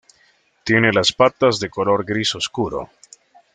[0.63, 2.89] Tiene las patas de color gris oscuro.